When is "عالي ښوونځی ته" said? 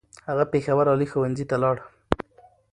0.91-1.55